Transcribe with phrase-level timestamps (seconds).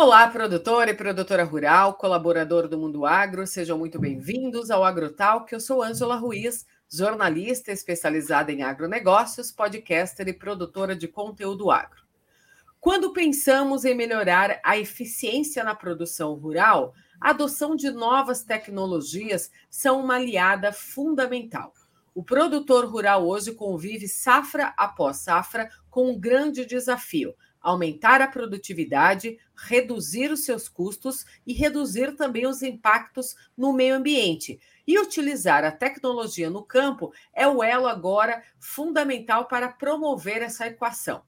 [0.00, 5.52] Olá, produtor e produtora rural, colaborador do Mundo Agro, sejam muito bem-vindos ao AgroTalk.
[5.52, 12.04] Eu sou Ângela Ruiz, jornalista especializada em agronegócios, podcaster e produtora de conteúdo agro.
[12.78, 20.00] Quando pensamos em melhorar a eficiência na produção rural, a adoção de novas tecnologias são
[20.00, 21.72] uma aliada fundamental.
[22.14, 27.34] O produtor rural hoje convive safra após safra com um grande desafio:
[27.68, 34.58] aumentar a produtividade, reduzir os seus custos e reduzir também os impactos no meio ambiente.
[34.86, 41.22] E utilizar a tecnologia no campo é o elo agora fundamental para promover essa equação.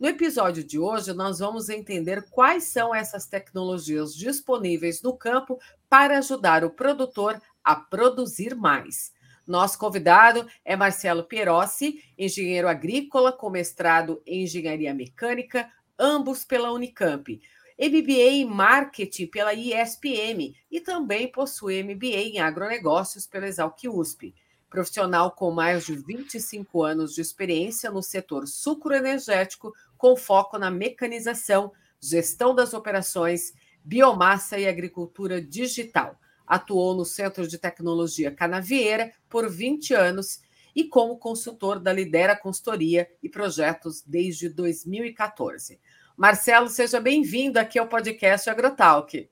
[0.00, 6.18] No episódio de hoje, nós vamos entender quais são essas tecnologias disponíveis no campo para
[6.18, 9.12] ajudar o produtor a produzir mais.
[9.46, 17.40] Nosso convidado é Marcelo Pierossi, engenheiro agrícola com mestrado em engenharia mecânica, ambos pela Unicamp.
[17.78, 24.34] MBA em Marketing pela ISPM e também possui MBA em Agronegócios pela Exalc USP
[24.72, 31.70] profissional com mais de 25 anos de experiência no setor sucroenergético, com foco na mecanização,
[32.00, 33.52] gestão das operações,
[33.84, 36.18] biomassa e agricultura digital.
[36.46, 40.40] Atuou no Centro de Tecnologia Canavieira por 20 anos
[40.74, 45.80] e como consultor da Lidera Consultoria e Projetos desde 2014.
[46.16, 49.28] Marcelo, seja bem-vindo aqui ao podcast AgroTalk.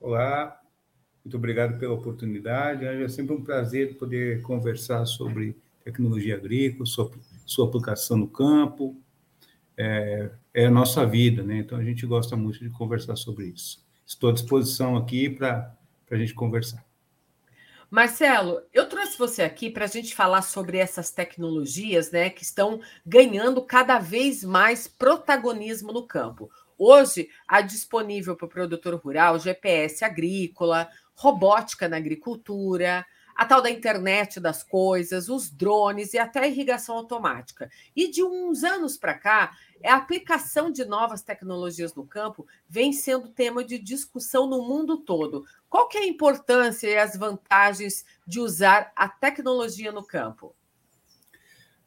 [0.00, 0.60] Olá,
[1.24, 2.84] muito obrigado pela oportunidade.
[2.84, 7.10] É sempre um prazer poder conversar sobre tecnologia agrícola, sua,
[7.44, 8.96] sua aplicação no campo.
[9.76, 11.58] É, é, a nossa vida, né?
[11.58, 13.84] Então a gente gosta muito de conversar sobre isso.
[14.06, 15.74] Estou à disposição aqui para
[16.10, 16.84] a gente conversar.
[17.90, 18.85] Marcelo, eu
[19.16, 23.98] trouxe você aqui para a gente falar sobre essas tecnologias né, que estão ganhando cada
[23.98, 26.50] vez mais protagonismo no campo.
[26.78, 33.04] Hoje, há disponível para o produtor rural GPS agrícola, robótica na agricultura,
[33.36, 37.70] a tal da internet das coisas, os drones e até a irrigação automática.
[37.94, 43.28] E de uns anos para cá, a aplicação de novas tecnologias no campo vem sendo
[43.28, 45.44] tema de discussão no mundo todo.
[45.68, 50.54] Qual que é a importância e as vantagens de usar a tecnologia no campo?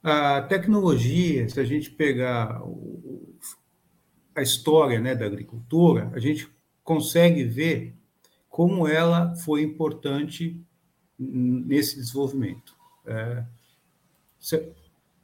[0.03, 2.61] A tecnologia, se a gente pegar
[4.35, 6.49] a história né, da agricultura, a gente
[6.83, 7.95] consegue ver
[8.47, 10.63] como ela foi importante
[11.19, 12.75] nesse desenvolvimento.
[13.05, 13.43] É,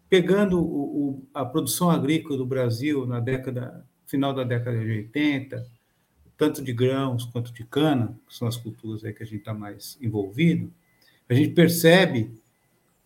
[0.10, 5.68] pegando o, o, a produção agrícola do Brasil na década final da década de 80,
[6.38, 9.54] tanto de grãos quanto de cana, que são as culturas aí que a gente está
[9.54, 10.72] mais envolvido,
[11.28, 12.40] a gente percebe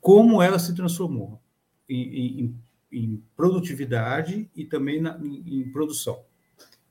[0.02, 1.40] como ela se transformou
[1.88, 2.56] em, em,
[2.92, 6.22] em produtividade e também na, em, em, produção.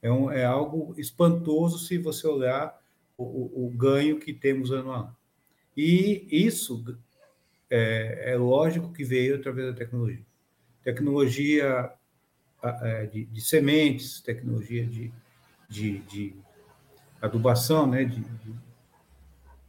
[0.00, 2.78] É, um, é algo espantoso se você olhar
[3.16, 5.16] o, o ganho que temos ano a ano.
[5.80, 6.84] E isso
[7.70, 10.26] é, é, lógico que veio através da tecnologia.
[10.82, 11.92] Tecnologia
[13.12, 15.12] de, de sementes, tecnologia de,
[15.68, 16.36] de, de
[17.22, 18.54] adubação, né, de, de,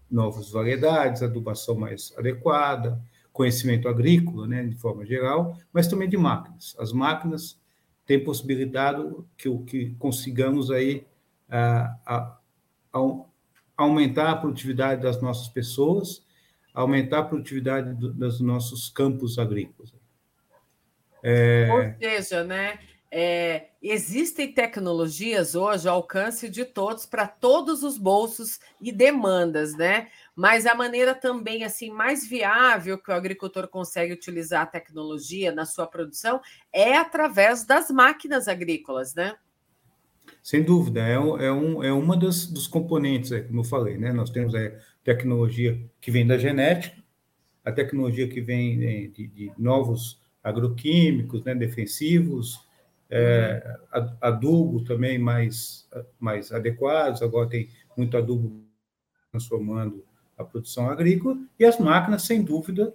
[0.09, 2.99] novas variedades, adubação mais adequada,
[3.31, 6.75] conhecimento agrícola, né, de forma geral, mas também de máquinas.
[6.79, 7.61] As máquinas
[8.07, 11.05] têm possibilidade que o que consigamos aí
[11.47, 12.39] a, a,
[12.93, 12.99] a,
[13.79, 16.21] aumentar a produtividade das nossas pessoas,
[16.73, 19.93] aumentar a produtividade do, dos nossos campos agrícolas.
[21.23, 21.67] É...
[21.71, 22.77] Ou seja, né?
[23.11, 30.09] É, existem tecnologias hoje ao alcance de todos para todos os bolsos e demandas, né?
[30.35, 35.65] Mas a maneira também assim mais viável que o agricultor consegue utilizar a tecnologia na
[35.65, 36.39] sua produção
[36.71, 39.35] é através das máquinas agrícolas, né?
[40.41, 44.11] Sem dúvida, é, é, um, é uma das, dos componentes, é, como eu falei, né?
[44.11, 44.71] Nós temos a
[45.03, 46.95] tecnologia que vem da genética,
[47.63, 52.65] a tecnologia que vem né, de, de novos agroquímicos, né, defensivos,
[53.09, 53.77] é,
[54.21, 55.87] adubo também mais,
[56.19, 58.63] mais adequados, agora tem muito adubo
[59.31, 60.03] transformando
[60.37, 62.93] a produção agrícola, e as máquinas, sem dúvida,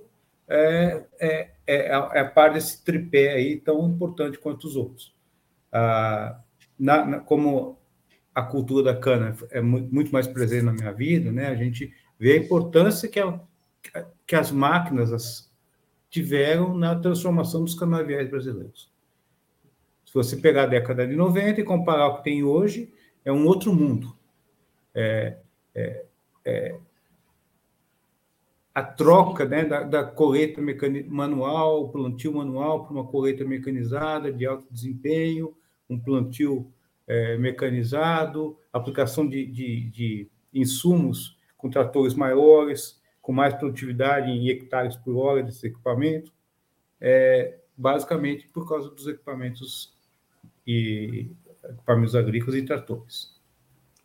[0.49, 5.14] é, é, é, é a par desse tripé aí tão importante quanto os outros.
[5.73, 6.40] Ah,
[6.79, 7.79] na, na, como
[8.35, 11.47] a cultura da cana é muito mais presente na minha vida, né?
[11.47, 13.41] A gente vê a importância que, a,
[14.26, 15.53] que as máquinas as,
[16.11, 18.93] tiveram na transformação dos canaviais brasileiros.
[20.05, 22.93] Se você pegar a década de 90 e comparar o que tem hoje,
[23.25, 24.17] é um outro mundo.
[24.94, 25.38] É,
[25.75, 26.05] é,
[26.44, 26.79] é
[28.75, 30.61] a troca né, da, da colheita
[31.06, 35.55] manual, plantio manual para uma colheita mecanizada de alto desempenho,
[35.89, 36.73] um plantio
[37.07, 44.97] é, mecanizado, aplicação de, de, de insumos com tratores maiores, com mais produtividade em hectares
[44.97, 46.33] por hora desse equipamento,
[47.01, 49.95] é, basicamente por causa dos equipamentos
[50.67, 51.31] e
[51.65, 53.34] equipamentos agrícolas e tratores.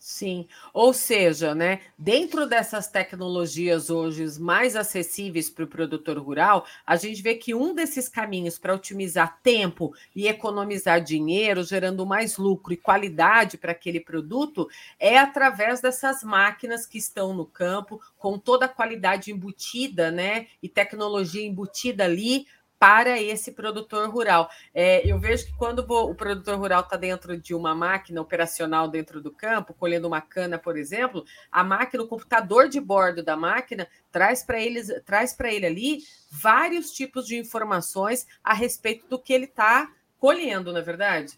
[0.01, 6.96] Sim, ou seja, né, dentro dessas tecnologias hoje mais acessíveis para o produtor rural, a
[6.96, 12.72] gente vê que um desses caminhos para otimizar tempo e economizar dinheiro, gerando mais lucro
[12.72, 18.68] e qualidade para aquele produto, é através dessas máquinas que estão no campo, com toda
[18.68, 22.48] a qualidade embutida, né, e tecnologia embutida ali
[22.80, 24.50] para esse produtor rural.
[24.74, 29.22] É, eu vejo que quando o produtor rural está dentro de uma máquina operacional dentro
[29.22, 33.86] do campo, colhendo uma cana, por exemplo, a máquina, o computador de bordo da máquina
[34.10, 36.00] traz para eles, traz para ele ali
[36.31, 41.38] vários tipos de informações a respeito do que ele está colhendo, na é verdade.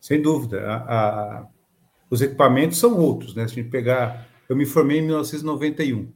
[0.00, 0.64] Sem dúvida.
[0.66, 1.46] A, a,
[2.08, 3.48] os equipamentos são outros, né?
[3.48, 6.12] Se a gente pegar, eu me formei em 1991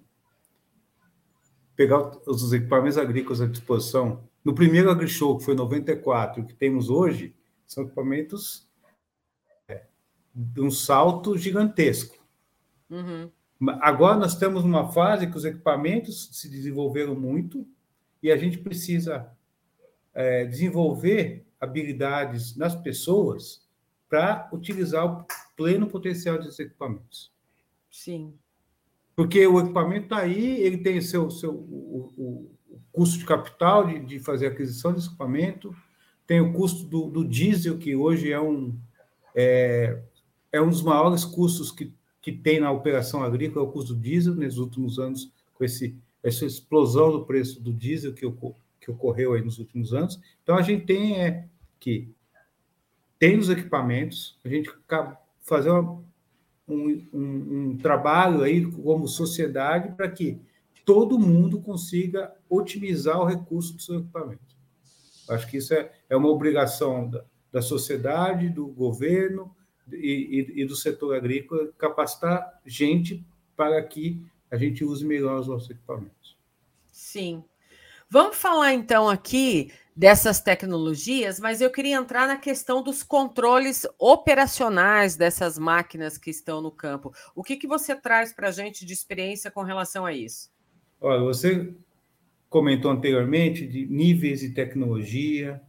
[1.78, 6.88] pegar os equipamentos agrícolas à disposição no primeiro AgriShow, que foi 94, o que temos
[6.88, 7.34] hoje,
[7.66, 8.68] são equipamentos
[9.68, 9.86] é,
[10.34, 12.16] de um salto gigantesco.
[12.88, 13.30] Uhum.
[13.80, 17.66] Agora nós estamos numa fase que os equipamentos se desenvolveram muito
[18.22, 19.30] e a gente precisa
[20.14, 23.66] é, desenvolver habilidades nas pessoas
[24.08, 25.26] para utilizar o
[25.56, 27.32] pleno potencial desses equipamentos.
[27.90, 28.32] Sim.
[29.14, 32.57] Porque o equipamento está aí, ele tem seu, seu o, o,
[32.92, 35.74] custo de capital de, de fazer aquisição de equipamento,
[36.26, 38.78] tem o custo do, do diesel, que hoje é um,
[39.34, 40.02] é,
[40.52, 44.00] é um dos maiores custos que, que tem na operação agrícola, é o custo do
[44.00, 48.30] diesel, nos últimos anos, com esse, essa explosão do preço do diesel que,
[48.80, 50.20] que ocorreu aí nos últimos anos.
[50.42, 51.46] Então, a gente tem é,
[51.80, 52.10] que
[53.18, 54.70] tem os equipamentos, a gente
[55.40, 56.02] fazer uma,
[56.68, 60.40] um, um, um trabalho aí como sociedade para que
[60.88, 64.56] todo mundo consiga otimizar o recurso do seu equipamento.
[65.28, 69.54] Acho que isso é, é uma obrigação da, da sociedade, do governo
[69.92, 73.22] e, e, e, do setor agrícola capacitar gente
[73.54, 76.38] para que a gente use melhor os nossos equipamentos.
[76.90, 77.44] Sim.
[78.08, 85.16] Vamos falar então aqui dessas tecnologias, mas eu queria entrar na questão dos controles operacionais
[85.16, 87.12] dessas máquinas que estão no campo.
[87.34, 90.56] O que, que você traz para a gente de experiência com relação a isso?
[91.00, 91.74] Olha, você
[92.48, 95.60] comentou anteriormente de níveis de tecnologia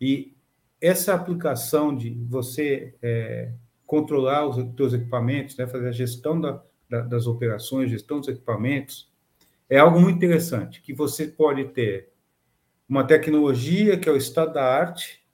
[0.00, 0.34] e
[0.80, 3.52] essa aplicação de você é,
[3.86, 9.10] controlar os seus equipamentos, né, fazer a gestão da, da, das operações, gestão dos equipamentos,
[9.68, 12.10] é algo muito interessante, que você pode ter
[12.88, 15.24] uma tecnologia que é o estado da arte,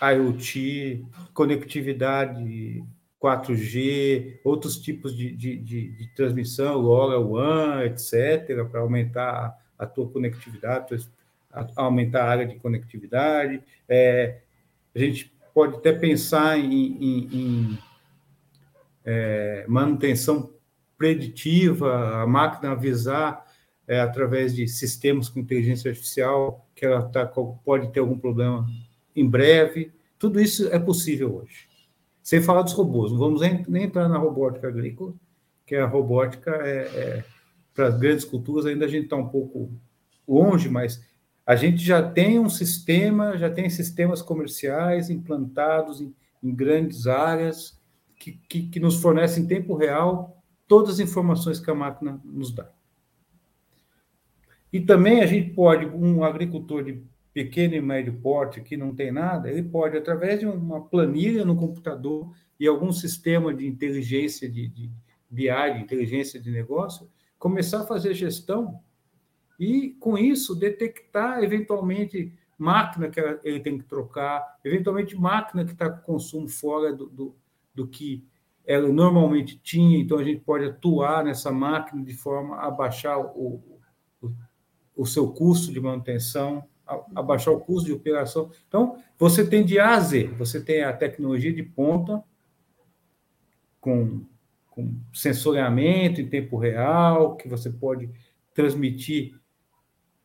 [0.00, 2.84] IoT, conectividade
[3.22, 11.08] 4G, outros tipos de, de, de, de transmissão, LoRaWAN, etc., para aumentar a tua conectividade,
[11.74, 13.62] aumentar a área de conectividade.
[13.88, 14.40] É,
[14.94, 17.78] a gente pode até pensar em, em, em
[19.04, 20.52] é, manutenção
[20.98, 23.46] preditiva, a máquina avisar
[23.86, 28.66] é, através de sistemas com inteligência artificial que ela tá, pode ter algum problema
[29.14, 29.92] em breve.
[30.18, 31.75] Tudo isso é possível hoje.
[32.26, 35.14] Sem falar dos robôs, não vamos nem entrar na robótica agrícola,
[35.64, 37.24] que a robótica é, é
[37.72, 39.70] para as grandes culturas ainda a gente está um pouco
[40.26, 41.00] longe, mas
[41.46, 47.80] a gente já tem um sistema, já tem sistemas comerciais implantados em, em grandes áreas
[48.18, 52.52] que, que, que nos fornecem em tempo real todas as informações que a máquina nos
[52.52, 52.68] dá.
[54.72, 57.00] E também a gente pode, um agricultor de
[57.36, 61.54] pequeno e médio porte que não tem nada, ele pode, através de uma planilha no
[61.54, 64.90] computador e algum sistema de inteligência de, de
[65.28, 68.80] BI, de inteligência de negócio, começar a fazer gestão
[69.60, 75.90] e, com isso, detectar eventualmente máquina que ele tem que trocar, eventualmente máquina que está
[75.90, 77.36] com consumo fora do, do,
[77.74, 78.24] do que
[78.64, 83.62] ela normalmente tinha, então a gente pode atuar nessa máquina de forma a baixar o,
[84.22, 84.32] o,
[84.96, 86.66] o seu custo de manutenção
[87.14, 88.50] abaixar o custo de operação.
[88.68, 92.22] Então, você tem de A a Z, você tem a tecnologia de ponta,
[93.80, 94.24] com,
[94.68, 98.10] com sensoriamento em tempo real, que você pode
[98.54, 99.38] transmitir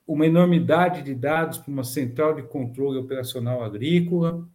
[0.08, 4.48] uma enormidade de dados para uma central de controle operacional agrícola,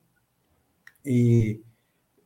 [1.05, 1.63] e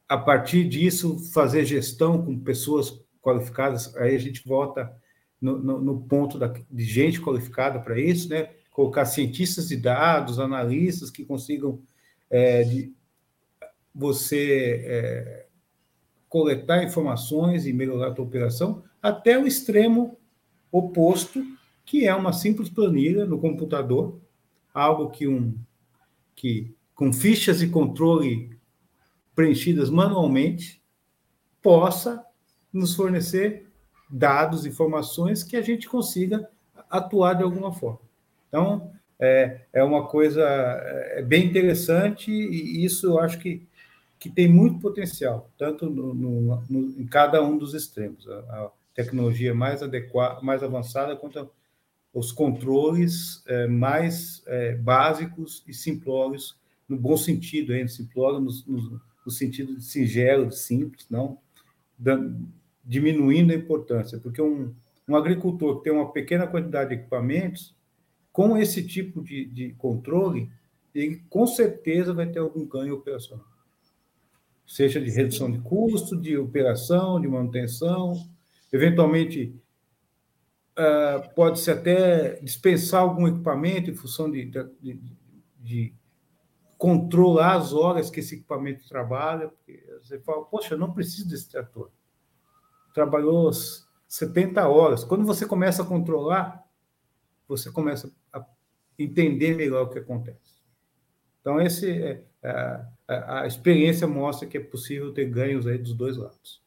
[0.09, 4.91] a partir disso fazer gestão com pessoas qualificadas, aí a gente volta
[5.41, 8.51] no, no, no ponto da, de gente qualificada para isso, né?
[8.71, 11.81] Colocar cientistas de dados, analistas que consigam
[12.31, 12.93] é, de,
[13.95, 15.47] você é,
[16.29, 20.17] coletar informações e melhorar a tua operação, até o extremo
[20.71, 21.45] oposto,
[21.85, 24.21] que é uma simples planilha no computador,
[24.73, 25.59] algo que um
[26.37, 28.57] que com fichas e controle
[29.35, 30.83] preenchidas manualmente
[31.61, 32.25] possa
[32.73, 33.67] nos fornecer
[34.09, 36.49] dados, informações que a gente consiga
[36.89, 38.10] atuar de alguma forma.
[38.51, 43.67] Então, é, é uma coisa é bem interessante e isso eu acho que,
[44.19, 48.29] que tem muito potencial, tanto no, no, no em cada um dos extremos.
[48.29, 51.49] A, a tecnologia mais adequada, mais avançada, quanto
[52.13, 57.87] os controles é, mais é, básicos e simplórios, no bom sentido, hein?
[57.87, 61.39] simplório no, no, no sentido de singelo, de simples, não
[62.85, 64.75] diminuindo a importância, porque um,
[65.07, 67.75] um agricultor que tem uma pequena quantidade de equipamentos,
[68.41, 70.51] com esse tipo de, de controle,
[70.95, 73.45] ele com certeza vai ter algum ganho operacional.
[74.67, 78.15] Seja de redução de custo, de operação, de manutenção,
[78.73, 79.55] eventualmente
[80.71, 84.47] uh, pode-se até dispensar algum equipamento em função de,
[84.81, 85.03] de,
[85.59, 85.95] de,
[86.79, 89.49] controlar as horas que esse equipamento trabalha.
[89.49, 91.91] Porque você fala, poxa, não preciso desse trator.
[92.95, 93.51] Trabalhou
[94.09, 95.05] 70 horas.
[95.05, 96.65] Quando você começa a controlar,
[97.47, 98.11] você começa
[99.05, 100.61] entender melhor o que acontece.
[101.41, 101.91] Então, esse
[102.43, 106.63] é, a, a, experiência mostra que é possível ter ganhos aí dos dois lados.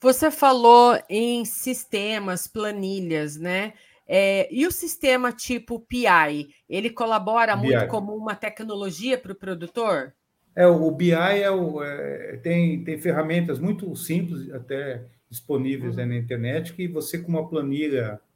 [0.00, 3.72] Você falou em sistemas, planilhas, né?
[4.06, 7.66] É, e o sistema tipo PI, ele colabora BI.
[7.66, 10.14] muito como uma tecnologia para o produtor?
[10.56, 16.16] É, o BI é o, é, tem, tem ferramentas muito simples, até disponíveis né, na
[16.16, 18.27] internet, que você, com uma planilha é,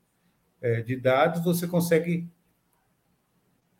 [0.82, 2.28] de dados, você consegue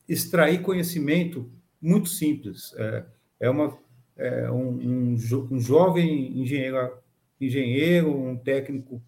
[0.09, 2.75] extrair conhecimento muito simples.
[2.77, 3.05] É,
[3.41, 3.77] é, uma,
[4.17, 5.17] é um, um,
[5.51, 6.93] um, jovem engenheiro,
[7.41, 9.03] engenheiro, um técnico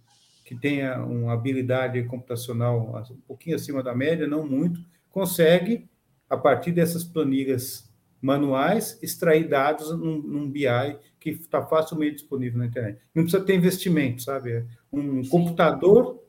[0.44, 5.88] que tenha uma habilidade computacional um pouquinho acima da média, não muito, consegue,
[6.28, 7.90] a partir dessas planilhas
[8.20, 12.98] manuais, extrair dados num, num BI que está facilmente disponível na internet.
[13.14, 14.52] Não precisa ter investimento, sabe?
[14.52, 15.30] É um Sim.
[15.30, 16.23] computador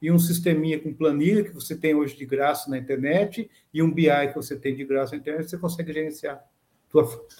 [0.00, 3.92] e um sisteminha com planilha que você tem hoje de graça na internet e um
[3.92, 6.42] BI que você tem de graça na internet, você consegue gerenciar
[6.88, 7.36] tua frota.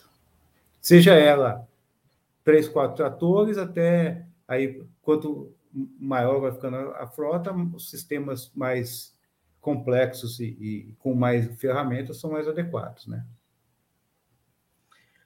[0.80, 1.66] Seja ela
[2.44, 9.14] três, quatro tratores, até aí, quanto maior vai ficando a frota, os sistemas mais
[9.60, 13.24] complexos e, e com mais ferramentas são mais adequados, né?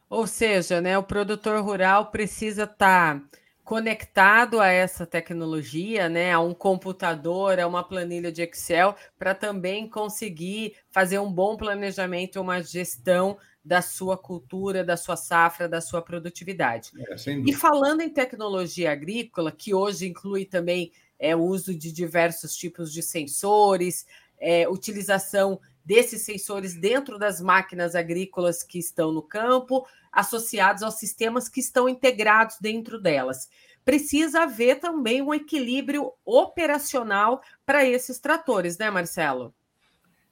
[0.09, 3.27] Ou seja, né, o produtor rural precisa estar tá
[3.65, 9.89] conectado a essa tecnologia, né, a um computador, a uma planilha de Excel, para também
[9.89, 16.03] conseguir fazer um bom planejamento, uma gestão da sua cultura, da sua safra, da sua
[16.03, 16.91] produtividade.
[17.09, 17.15] É,
[17.47, 22.93] e falando em tecnologia agrícola, que hoje inclui também é, o uso de diversos tipos
[22.93, 24.05] de sensores,
[24.39, 31.49] é, utilização desses sensores dentro das máquinas agrícolas que estão no campo, associados aos sistemas
[31.49, 33.49] que estão integrados dentro delas.
[33.85, 39.55] Precisa haver também um equilíbrio operacional para esses tratores, né, Marcelo?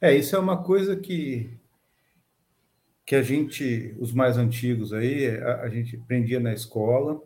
[0.00, 1.50] É, isso é uma coisa que,
[3.04, 7.22] que a gente, os mais antigos aí, a, a gente aprendia na escola,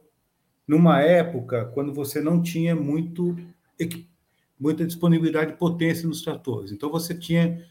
[0.67, 3.37] numa época quando você não tinha muito,
[4.59, 6.73] muita disponibilidade de potência nos tratores.
[6.73, 7.65] Então, você tinha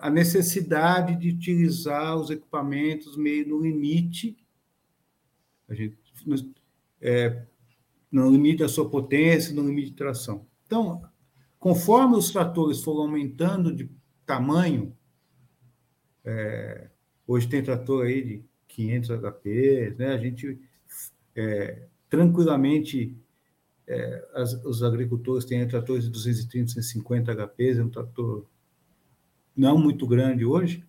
[0.00, 4.36] a necessidade de utilizar os equipamentos meio no limite,
[5.68, 5.96] a gente,
[7.00, 7.44] é,
[8.10, 10.46] no limite da sua potência, no limite de tração.
[10.66, 11.02] Então,
[11.58, 13.90] conforme os tratores foram aumentando de
[14.26, 14.94] tamanho,
[16.24, 16.90] é,
[17.26, 20.12] hoje tem trator aí de 500 HP, né?
[20.12, 20.60] a gente
[21.34, 23.16] é, tranquilamente,
[23.86, 28.46] é, as, os agricultores têm tratores de 230, 250 HP, é um trator
[29.56, 30.84] não muito grande hoje,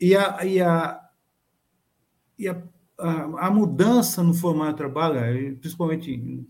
[0.00, 1.00] e a, e a,
[2.38, 2.62] e a,
[2.98, 6.46] a, a mudança no formato de trabalho, principalmente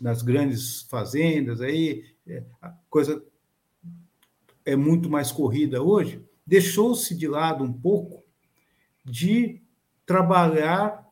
[0.00, 3.22] nas grandes fazendas, aí, é, a coisa
[4.64, 8.24] é muito mais corrida hoje, deixou-se de lado um pouco
[9.04, 9.62] de
[10.04, 11.08] trabalhar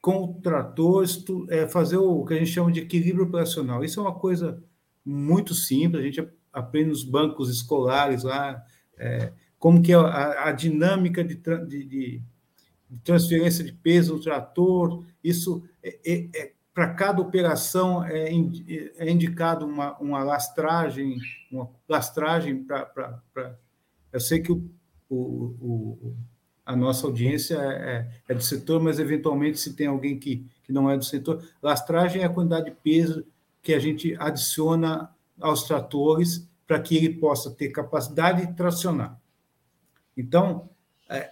[0.00, 1.04] com o trator,
[1.48, 3.84] é, fazer o que a gente chama de equilíbrio operacional.
[3.84, 4.62] Isso é uma coisa
[5.04, 8.64] muito simples, a gente aprende nos bancos escolares lá,
[8.98, 12.22] é, como que é a, a dinâmica de, de, de,
[13.04, 18.30] transferência de peso no trator, isso é, é, é para cada operação é,
[18.96, 21.18] é indicado uma, uma lastragem,
[21.50, 23.58] uma lastragem para.
[24.10, 24.70] Eu sei que o,
[25.08, 26.16] o, o,
[26.64, 30.88] a nossa audiência é, é, do setor, mas eventualmente se tem alguém que, que não
[30.88, 33.24] é do setor, lastragem é a quantidade de peso
[33.62, 35.10] que a gente adiciona
[35.42, 39.20] aos tratores para que ele possa ter capacidade de tracionar.
[40.16, 40.70] Então,
[41.08, 41.30] é,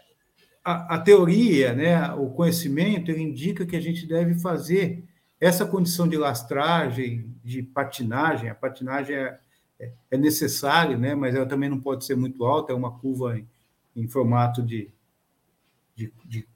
[0.65, 5.05] a, a, teoria, né, o conhecimento, ele indica que a gente deve fazer
[5.41, 8.51] essa condição de lastragem, de patinagem.
[8.51, 9.41] A patinagem é,
[9.79, 13.39] é, é necessária, né, mas ela também não pode ser muito alta, é uma curva
[13.39, 13.49] em,
[13.97, 14.93] em formato de,
[15.95, 16.47] de, de,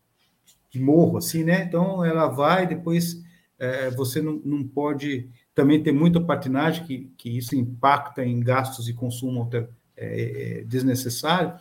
[0.71, 1.63] de, morro, assim, né?
[1.63, 3.23] Então, ela vai, depois
[3.59, 8.89] é, você não, não pode também ter muita patinagem, que, que isso impacta em gastos
[8.89, 11.59] e consumo é, é, desnecessário.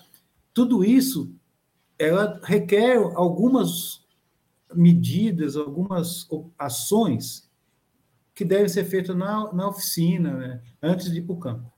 [0.53, 1.33] Tudo isso
[1.97, 4.03] ela requer algumas
[4.73, 7.49] medidas, algumas ações
[8.33, 11.71] que devem ser feitas na, na oficina, né, antes de ir para o campo.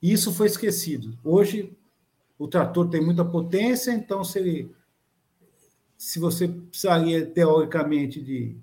[0.00, 1.18] Isso foi esquecido.
[1.22, 1.76] Hoje,
[2.38, 4.74] o trator tem muita potência, então, se, ele,
[5.96, 8.56] se você precisaria, teoricamente, de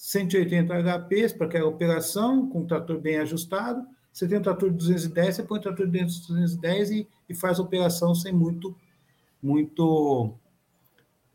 [0.00, 3.86] 180 HPs para aquela operação, com o trator bem ajustado.
[4.10, 7.34] Você tem um trator de 210, você põe o trator dentro de 210 e, e
[7.34, 8.74] faz a operação sem muito,
[9.42, 10.34] muito,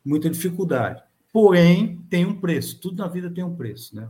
[0.04, 1.04] muita dificuldade.
[1.32, 3.96] Porém, tem um preço, tudo na vida tem um preço.
[3.96, 4.10] Né?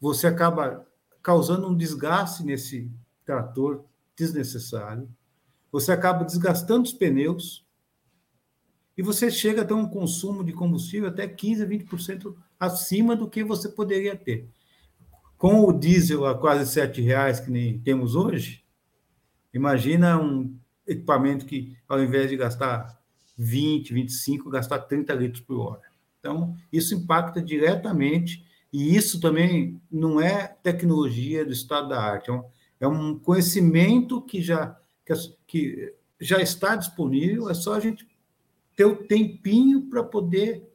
[0.00, 0.84] Você acaba
[1.22, 2.90] causando um desgaste nesse
[3.24, 3.84] trator
[4.16, 5.08] desnecessário,
[5.70, 7.63] você acaba desgastando os pneus,
[8.96, 13.42] e você chega a ter um consumo de combustível até 15%, 20% acima do que
[13.42, 14.48] você poderia ter.
[15.36, 18.64] Com o diesel a quase R$ reais que nem temos hoje,
[19.52, 22.98] imagina um equipamento que, ao invés de gastar
[23.36, 25.82] 20, 25, gastar 30 litros por hora.
[26.20, 32.30] Então, isso impacta diretamente, e isso também não é tecnologia do estado da arte,
[32.80, 34.76] é um, é conhecimento que já,
[35.46, 38.06] que já está disponível, é só a gente
[38.76, 40.70] ter o tempinho para poder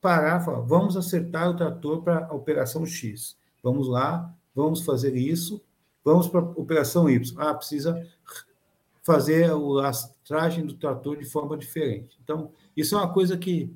[0.00, 3.38] parar falar, vamos acertar o trator para a operação X.
[3.62, 5.62] Vamos lá, vamos fazer isso,
[6.04, 7.34] vamos para a operação Y.
[7.38, 8.06] Ah, precisa
[9.02, 12.18] fazer a lastragem do trator de forma diferente.
[12.22, 13.74] Então, isso é uma coisa que,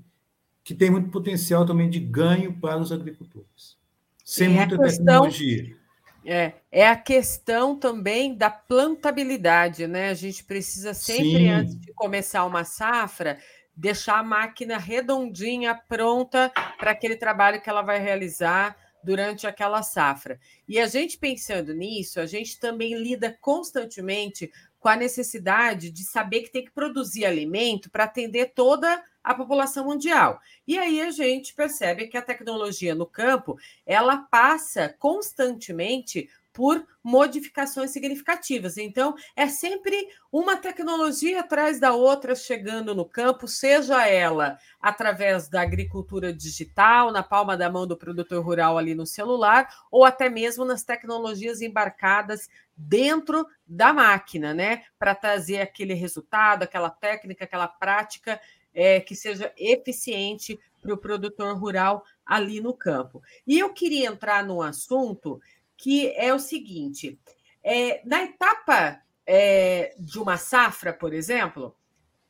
[0.62, 3.78] que tem muito potencial também de ganho para os agricultores.
[4.22, 5.76] Sem é muita questão, tecnologia.
[6.24, 10.10] É, é a questão também da plantabilidade, né?
[10.10, 11.48] A gente precisa sempre, Sim.
[11.48, 13.38] antes de começar uma safra,
[13.78, 20.40] deixar a máquina redondinha, pronta para aquele trabalho que ela vai realizar durante aquela safra.
[20.66, 26.42] E a gente pensando nisso, a gente também lida constantemente com a necessidade de saber
[26.42, 30.40] que tem que produzir alimento para atender toda a população mundial.
[30.66, 37.90] E aí a gente percebe que a tecnologia no campo, ela passa constantemente por modificações
[37.90, 38.76] significativas.
[38.76, 45.62] Então, é sempre uma tecnologia atrás da outra chegando no campo, seja ela através da
[45.62, 50.64] agricultura digital, na palma da mão do produtor rural ali no celular, ou até mesmo
[50.64, 54.82] nas tecnologias embarcadas dentro da máquina, né?
[54.98, 58.40] Para trazer aquele resultado, aquela técnica, aquela prática
[58.74, 63.22] é, que seja eficiente para o produtor rural ali no campo.
[63.46, 65.40] E eu queria entrar num assunto
[65.78, 67.18] que é o seguinte:
[67.64, 71.74] é, na etapa é, de uma safra, por exemplo,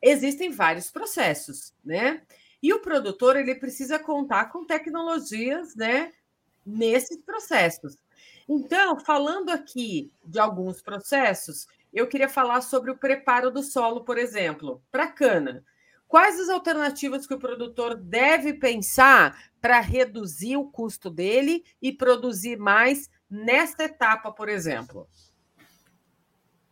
[0.00, 2.22] existem vários processos, né?
[2.62, 6.12] E o produtor ele precisa contar com tecnologias, né,
[6.66, 7.96] nesses processos.
[8.48, 14.18] Então, falando aqui de alguns processos, eu queria falar sobre o preparo do solo, por
[14.18, 15.64] exemplo, para cana.
[16.08, 22.56] Quais as alternativas que o produtor deve pensar para reduzir o custo dele e produzir
[22.56, 25.06] mais nesta etapa, por exemplo?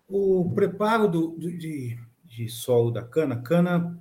[0.09, 4.01] O preparo do, de, de solo da cana, cana,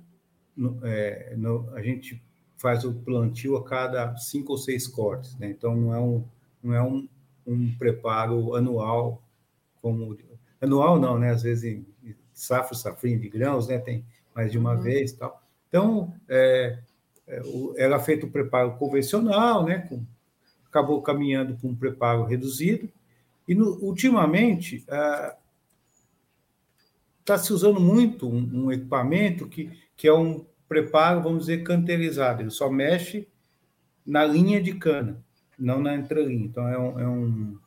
[0.82, 2.22] é, no, a gente
[2.56, 5.50] faz o plantio a cada cinco ou seis cortes, né?
[5.50, 6.24] Então não é um,
[6.62, 7.08] não é um,
[7.46, 9.22] um preparo anual,
[9.82, 10.16] como
[10.60, 11.30] anual não, né?
[11.30, 11.84] Às vezes
[12.32, 13.78] safra, safrinha de grãos, né?
[13.78, 14.80] Tem mais de uma uhum.
[14.80, 15.42] vez, tal.
[15.68, 16.78] Então é,
[17.26, 17.42] é,
[17.76, 19.80] era feito o preparo convencional, né?
[19.88, 20.04] Com
[20.68, 22.88] acabou caminhando para um preparo reduzido.
[23.48, 25.36] E, no, ultimamente, está
[27.28, 32.42] ah, se usando muito um, um, equipamento que, que é um preparo, vamos dizer, canterizado.
[32.42, 33.28] Ele só mexe
[34.04, 35.24] na linha de cana,
[35.58, 36.44] não na entrelinha.
[36.44, 37.58] Então, é um, é um,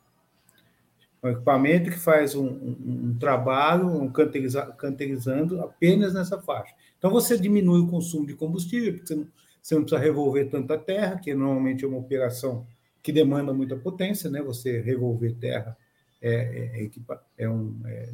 [1.22, 6.74] um equipamento que faz um, um trabalho um canteriza, canterizando apenas nessa faixa.
[6.98, 9.26] Então, você diminui o consumo de combustível, porque você não,
[9.62, 12.66] você não precisa revolver tanta terra, que normalmente é uma operação
[13.02, 14.42] que demanda muita potência, né?
[14.42, 15.76] Você revolver terra
[16.20, 18.12] é, é, é, é um, é,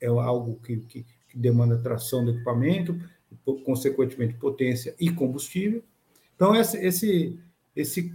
[0.00, 2.98] é algo que, que, que demanda tração do equipamento,
[3.64, 5.82] consequentemente potência e combustível.
[6.34, 7.38] Então, esse, esse,
[7.74, 8.14] esse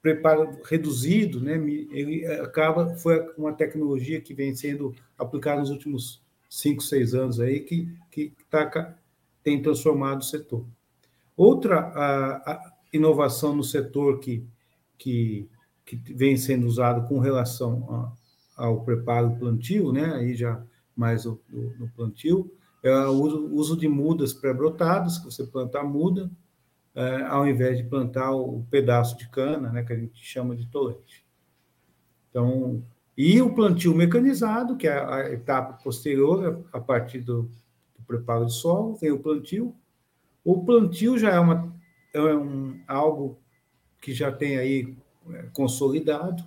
[0.00, 6.82] preparo reduzido, né, ele acaba foi uma tecnologia que vem sendo aplicada nos últimos cinco,
[6.82, 8.94] seis anos aí que que tá,
[9.42, 10.66] tem transformado o setor.
[11.36, 14.44] Outra a, a inovação no setor que,
[15.02, 15.48] que,
[15.84, 18.14] que vem sendo usado com relação
[18.56, 20.62] a, ao preparo plantio, né, aí já
[20.94, 25.84] mais o, no plantio, é o uso, uso de mudas pré-brotadas, que você planta a
[25.84, 26.30] muda,
[26.94, 30.66] é, ao invés de plantar o pedaço de cana, né, que a gente chama de
[30.66, 31.26] tolete.
[32.30, 32.82] Então,
[33.16, 37.42] e o plantio mecanizado, que é a etapa posterior, a partir do,
[37.98, 39.74] do preparo de solo, tem o plantio.
[40.44, 41.74] O plantio já é, uma,
[42.14, 43.41] é um, algo
[44.02, 44.94] que já tem aí
[45.30, 46.44] é, consolidado,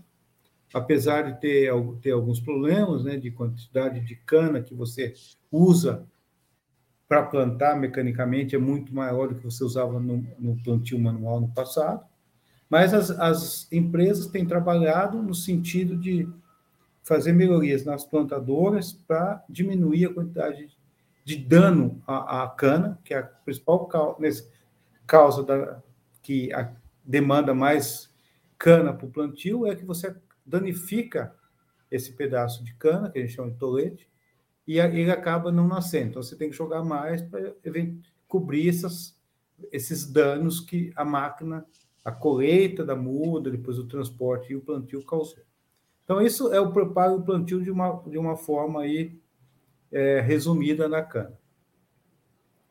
[0.74, 5.14] apesar de ter, ter alguns problemas né, de quantidade de cana que você
[5.50, 6.06] usa
[7.08, 11.48] para plantar mecanicamente é muito maior do que você usava no, no plantio manual no
[11.48, 12.04] passado,
[12.70, 16.28] mas as, as, empresas têm trabalhado no sentido de
[17.04, 20.76] fazer melhorias nas plantadoras para diminuir a quantidade
[21.24, 24.50] de dano à, à, cana, que é a principal causa,
[25.06, 25.82] causa da,
[26.24, 26.74] que a,
[27.06, 28.14] demanda mais
[28.58, 30.16] cana para o plantio, é que você
[30.46, 31.36] danifica
[31.92, 34.10] esse pedaço de cana, que a gente chama de tolete,
[34.68, 36.10] e ele acaba não nascendo.
[36.10, 37.54] Então, você tem que jogar mais para
[38.28, 39.16] cobrir essas,
[39.72, 41.66] esses danos que a máquina,
[42.04, 45.44] a colheita da muda, depois o transporte e o plantio causou.
[46.04, 49.20] Então, isso é o preparo do plantio de uma, de uma forma aí,
[49.92, 51.38] é, resumida na cana.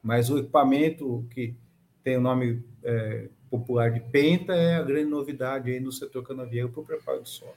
[0.03, 1.57] Mas o equipamento que
[2.03, 6.69] tem o nome é, popular de penta é a grande novidade aí no setor canavieiro
[6.71, 7.55] para o preparo do solo.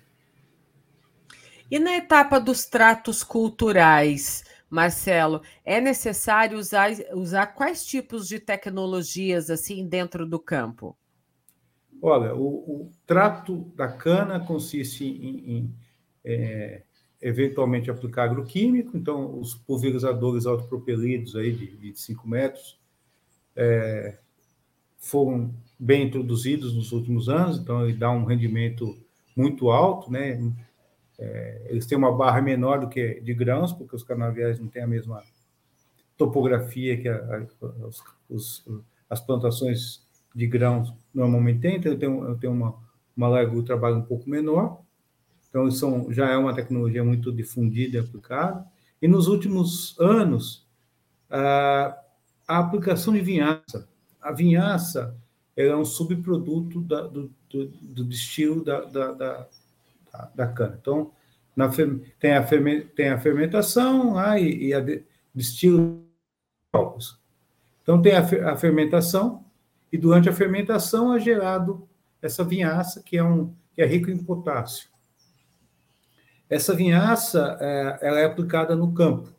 [1.70, 9.50] E na etapa dos tratos culturais, Marcelo, é necessário usar, usar quais tipos de tecnologias
[9.50, 10.96] assim dentro do campo?
[12.02, 15.76] Olha, o, o trato da cana consiste em, em
[16.24, 16.84] é,
[17.20, 22.80] eventualmente aplicar agroquímico, então os pulverizadores autopropelidos aí de, de 5 metros
[23.56, 24.20] é,
[24.98, 28.98] foram bem introduzidos nos últimos anos, então ele dá um rendimento
[29.36, 30.42] muito alto, né?
[31.20, 34.84] É, eles têm uma barra menor do que de grãos, porque os canaviais não têm
[34.84, 35.24] a mesma
[36.16, 38.66] topografia que a, a, os, os,
[39.10, 42.76] as plantações de grãos normalmente têm, então eu tenho, uma,
[43.16, 44.82] uma largura de trabalho um pouco menor.
[45.50, 48.66] Então, são, já é uma tecnologia muito difundida e aplicada.
[49.02, 50.68] E nos últimos anos,
[51.30, 51.98] a,
[52.48, 53.88] a aplicação de vinhaça.
[54.22, 55.16] A vinhaça
[55.66, 59.48] é um subproduto da, do, do, do destilo da, da, da
[60.36, 60.78] da cana.
[60.80, 61.12] Então,
[61.56, 61.70] na,
[62.20, 62.44] tem, a
[62.96, 64.84] tem a fermentação lá e, e a
[65.34, 66.06] destilo
[67.82, 69.46] Então, tem a, a, fermentação,
[69.92, 71.88] e durante a fermentação é gerado
[72.22, 74.90] essa vinhaça, que é, um, que é rico em potássio.
[76.50, 79.30] Essa vinhaça é, ela é aplicada no campo.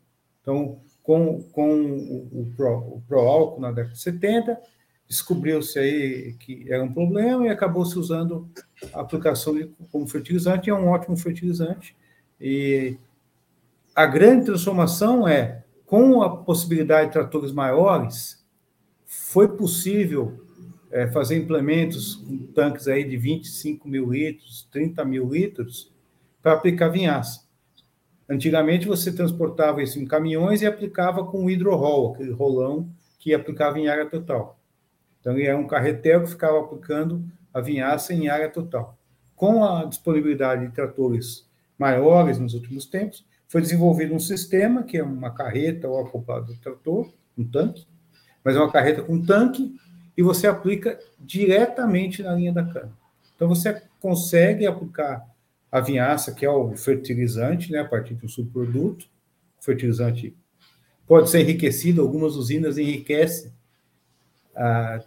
[0.41, 4.61] Então, com, com o, o, pro, o proálcool na década de 70,
[5.09, 8.47] descobriu-se aí que era um problema e acabou se usando
[8.93, 11.95] a aplicação de, como fertilizante, é um ótimo fertilizante.
[12.39, 12.95] E
[13.95, 18.45] a grande transformação é, com a possibilidade de tratores maiores,
[19.07, 20.45] foi possível
[20.91, 25.91] é, fazer implementos com tanques aí de 25 mil litros, 30 mil litros,
[26.43, 27.43] para aplicar vinhaça.
[28.29, 33.87] Antigamente, você transportava isso em caminhões e aplicava com hidrorol, aquele rolão que aplicava em
[33.87, 34.58] área total.
[35.19, 38.97] Então, ele era um carretel que ficava aplicando a vinhaça em área total.
[39.35, 45.03] Com a disponibilidade de tratores maiores nos últimos tempos, foi desenvolvido um sistema, que é
[45.03, 47.87] uma carreta ou acoplado do trator, um tanque,
[48.43, 49.75] mas é uma carreta com tanque,
[50.15, 52.91] e você aplica diretamente na linha da cana.
[53.35, 55.25] Então, você consegue aplicar
[55.71, 59.05] a vinhaça, que é o fertilizante, né, a partir de um subproduto.
[59.59, 60.35] Fertilizante
[61.07, 63.51] pode ser enriquecido, algumas usinas enriquecem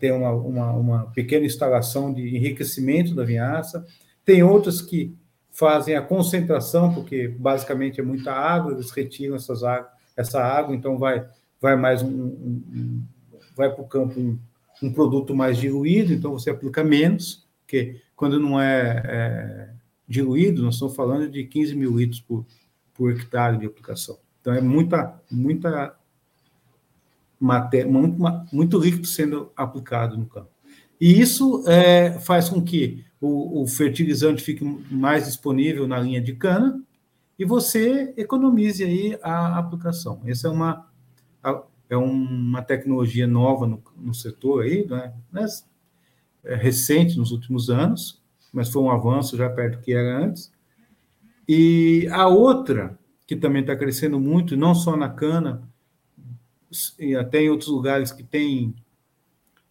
[0.01, 3.87] tem uma, uma, uma, pequena instalação de enriquecimento da vinhaça,
[4.25, 5.15] tem outras que
[5.51, 10.99] fazem a concentração, porque basicamente é muita água, eles retiram essas água, essa água, então
[10.99, 11.27] vai,
[11.61, 13.03] vai mais um, um, um
[13.55, 14.39] vai para o campo um,
[14.83, 19.69] um, produto mais diluído, então você aplica menos, porque quando não é, é
[20.09, 22.47] diluído, nós estamos falando de 15 mil litros por,
[22.95, 24.19] por hectare de aplicação.
[24.41, 25.95] Então é muita, muita
[27.43, 28.19] muito,
[28.53, 30.51] muito líquido sendo aplicado no campo.
[31.01, 36.35] E isso é, faz com que o, o, fertilizante fique mais disponível na linha de
[36.35, 36.81] cana
[37.39, 40.21] e você economize aí a aplicação.
[40.25, 40.87] Essa é uma,
[41.91, 45.13] é uma tecnologia nova no, no setor aí, né?
[46.45, 50.53] É recente nos últimos anos, mas foi um avanço já perto do que era antes.
[51.49, 55.69] E a outra, que também está crescendo muito, não só na cana,
[56.99, 58.75] e até em outros lugares que tem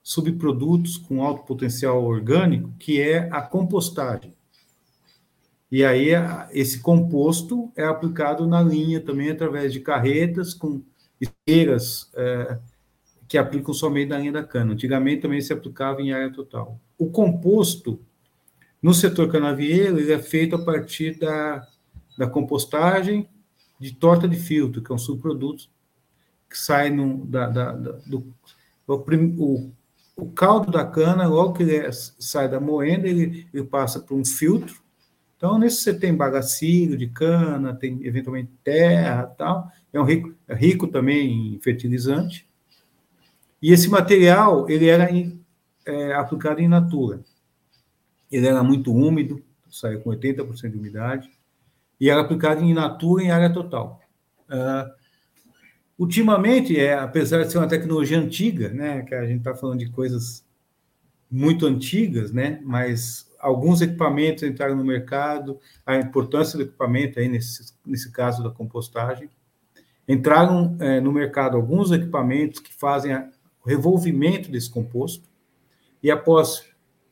[0.04, 4.34] subprodutos com alto potencial orgânico, que é a compostagem.
[5.72, 6.10] E aí,
[6.52, 10.82] esse composto é aplicado na linha também através de carretas com
[11.20, 12.58] esteiras é,
[13.28, 14.74] que aplicam somente na linha da cana.
[14.74, 16.78] Antigamente também se aplicava em área total.
[16.98, 18.00] O composto,
[18.82, 21.66] no setor canavieiro, ele é feito a partir da,
[22.18, 23.30] da compostagem
[23.80, 25.70] de torta de filtro, que é um subproduto
[26.52, 28.36] que sai no, da, da, da do
[28.88, 29.72] o,
[30.18, 34.16] o, caldo da cana, logo que ele é, sai da moenda, ele, ele passa por
[34.16, 34.82] um filtro,
[35.42, 39.72] então, nisso você tem bagacilho de cana, tem eventualmente terra tal.
[39.92, 42.48] É um rico, é rico também em fertilizante.
[43.60, 45.44] E esse material, ele era em,
[45.84, 47.22] é, aplicado em natura.
[48.32, 51.32] Ele era muito úmido, saiu com 80% de umidade,
[52.00, 54.00] e era aplicado em natura em área total.
[54.48, 54.94] Uh,
[56.02, 59.92] ultimamente, é, apesar de ser uma tecnologia antiga, né, que a gente está falando de
[59.92, 60.44] coisas
[61.30, 67.76] muito antigas, né, mas alguns equipamentos entraram no mercado, a importância do equipamento aí nesse,
[67.86, 69.30] nesse caso da compostagem.
[70.08, 73.30] Entraram é, no mercado alguns equipamentos que fazem a,
[73.64, 75.30] o revolvimento desse composto,
[76.02, 76.66] e após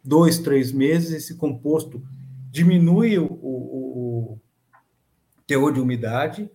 [0.04, 2.02] dois, três meses, esse composto
[2.49, 4.39] diminui o, o, o
[5.45, 6.49] teor de umidade,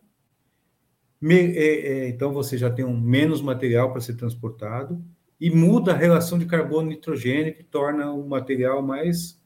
[1.24, 5.02] me, é, é, então você já tem um menos material para ser transportado,
[5.40, 9.40] e muda a relação de carbono e nitrogênio, que torna o material mais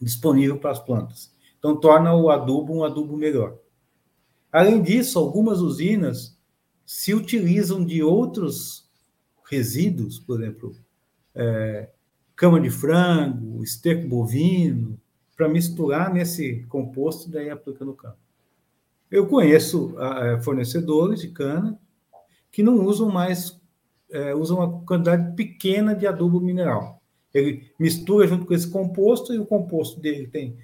[0.00, 1.32] disponível para as plantas.
[1.56, 3.58] Então, torna o adubo um adubo melhor.
[4.50, 6.36] Além disso, algumas usinas
[6.84, 8.90] se utilizam de outros
[9.48, 10.74] resíduos, por exemplo,
[11.32, 11.90] é,
[12.34, 15.00] cama de frango, esterco bovino,
[15.36, 18.21] para misturar nesse composto e daí aplica no campo.
[19.12, 21.78] Eu conheço é, fornecedores de cana
[22.50, 23.60] que não usam mais,
[24.10, 27.02] é, usam uma quantidade pequena de adubo mineral.
[27.32, 30.56] Ele mistura junto com esse composto e o composto dele tem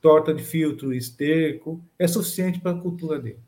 [0.00, 3.40] torta de filtro, esterco, é suficiente para a cultura dele.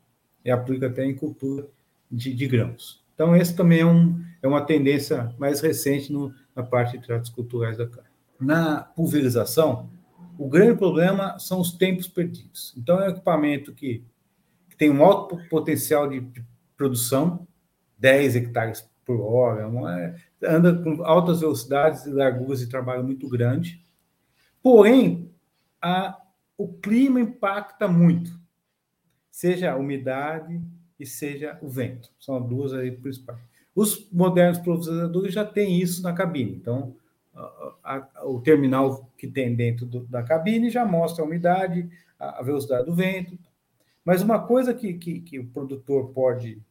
[0.44, 1.68] E aplica até em cultura
[2.10, 3.00] de, de grãos.
[3.14, 7.30] Então, esse também é, um, é uma tendência mais recente no, na parte de tratos
[7.30, 8.10] culturais da carne.
[8.40, 9.88] Na pulverização,
[10.36, 12.74] o grande problema são os tempos perdidos.
[12.76, 14.02] Então, é um equipamento que
[14.78, 16.44] tem um alto potencial de, de
[16.76, 17.46] produção,
[17.98, 23.84] 10 hectares por hora, uma, anda com altas velocidades e larguras de trabalho muito grande.
[24.62, 25.30] Porém,
[25.82, 26.20] a,
[26.56, 28.38] o clima impacta muito,
[29.30, 30.60] seja a umidade
[30.98, 32.10] e seja o vento.
[32.18, 33.40] São as duas aí principais.
[33.74, 36.52] Os modernos pulverizadores já têm isso na cabine.
[36.52, 36.94] Então,
[37.34, 41.88] a, a, o terminal que tem dentro do, da cabine já mostra a umidade,
[42.18, 43.38] a, a, velocidade do vento.
[44.08, 46.62] Mas uma coisa que, que, que o produtor pode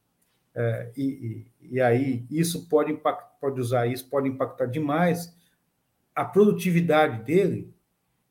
[0.52, 5.32] é, e, e, aí isso pode, impact, pode usar isso, pode impactar demais
[6.12, 7.72] a produtividade dele,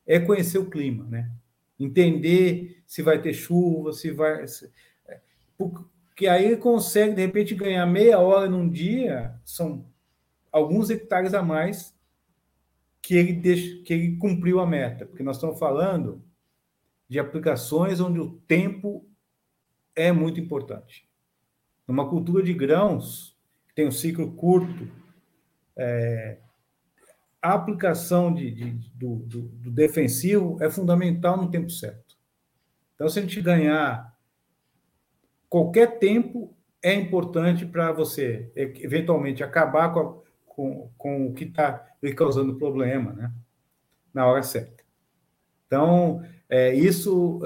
[0.06, 1.32] é conhecer o clima, né?
[1.80, 4.46] Entender se vai ter chuva, se vai.
[4.46, 4.70] Se,
[5.08, 5.22] é,
[5.58, 9.86] porque aí ele consegue, de repente, ganhar meia hora num dia, são
[10.52, 11.96] alguns hectares a mais
[13.02, 15.06] que ele, deixa, que ele cumpriu a meta.
[15.06, 16.27] Porque nós estamos falando
[17.08, 19.06] de aplicações onde o tempo
[19.96, 21.08] é muito importante.
[21.88, 24.90] Numa cultura de grãos, que tem um ciclo curto,
[25.76, 26.40] é,
[27.42, 32.18] a aplicação de, de, do, do, do, defensivo é fundamental no tempo certo.
[32.96, 34.14] Então, se a gente ganhar
[35.48, 41.88] qualquer tempo, é importante para você, eventualmente, acabar com, a, com, com o que está
[42.02, 43.32] lhe causando problema, né?
[44.14, 44.84] Na hora certa.
[45.66, 47.40] Então, é, isso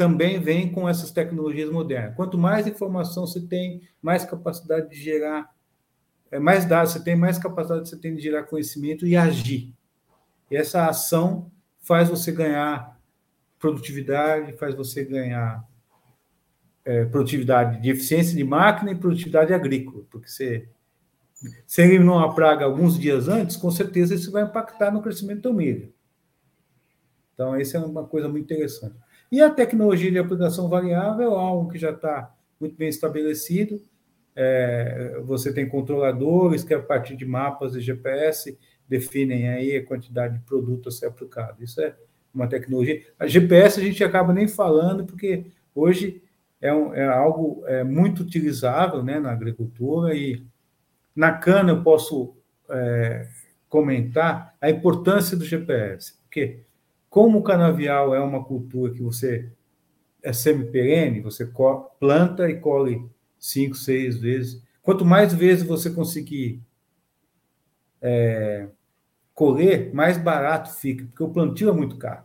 [0.00, 2.16] também vem com essas tecnologias modernas.
[2.16, 5.54] Quanto mais informação você tem, mais capacidade de gerar,
[6.30, 9.74] é, mais dados você tem, mais capacidade você tem de gerar conhecimento e agir.
[10.50, 12.98] E essa ação faz você ganhar
[13.58, 15.68] produtividade, faz você ganhar
[16.82, 20.66] é, produtividade de eficiência de máquina e produtividade agrícola, porque você,
[21.66, 25.52] se eliminou uma praga alguns dias antes, com certeza isso vai impactar no crescimento do
[25.52, 25.92] milho.
[27.40, 28.94] Então, isso é uma coisa muito interessante.
[29.32, 33.80] E a tecnologia de aplicação variável algo que já está muito bem estabelecido.
[34.36, 40.34] É, você tem controladores que, a partir de mapas e GPS, definem aí a quantidade
[40.34, 41.64] de produto a ser aplicado.
[41.64, 41.96] Isso é
[42.34, 43.06] uma tecnologia.
[43.18, 46.22] A GPS a gente acaba nem falando, porque hoje
[46.60, 50.44] é, um, é algo é, muito utilizável né, na agricultura e
[51.16, 52.36] na cana eu posso
[52.68, 53.26] é,
[53.66, 56.64] comentar a importância do GPS, porque
[57.10, 59.50] como o canavial é uma cultura que você
[60.22, 61.50] é semi-perene, você
[61.98, 63.04] planta e colhe
[63.38, 64.62] cinco, seis vezes.
[64.80, 66.62] Quanto mais vezes você conseguir
[68.00, 68.68] é,
[69.34, 72.24] colher, mais barato fica, porque o plantio é muito caro.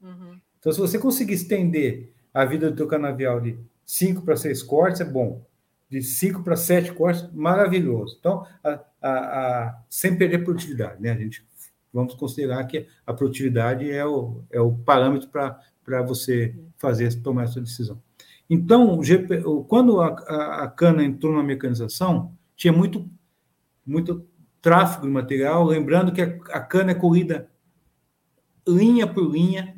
[0.00, 0.40] Uhum.
[0.58, 5.00] Então, se você conseguir estender a vida do teu canavial de cinco para seis cortes,
[5.00, 5.44] é bom.
[5.90, 8.16] De cinco para sete cortes, maravilhoso.
[8.18, 11.10] Então, a, a, a, sem perder produtividade, né?
[11.10, 11.44] A gente
[11.92, 17.60] vamos considerar que a produtividade é o, é o parâmetro para você fazer, tomar essa
[17.60, 18.00] decisão.
[18.48, 19.00] Então,
[19.68, 23.08] quando a, a, a, cana entrou na mecanização, tinha muito,
[23.84, 24.26] muito
[24.60, 27.50] tráfego de material, lembrando que a, a cana é colhida
[28.66, 29.76] linha por linha.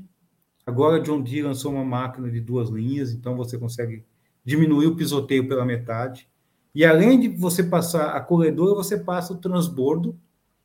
[0.67, 4.05] Agora, John Deere lançou uma máquina de duas linhas, então você consegue
[4.45, 6.29] diminuir o pisoteio pela metade.
[6.75, 10.19] E além de você passar a colhedora, você passa o transbordo,